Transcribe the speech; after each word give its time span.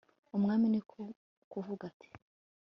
umwami 0.37 0.67
ni 0.73 0.81
ko 0.89 1.01
kuvuga 1.51 1.83
ati 1.91 2.09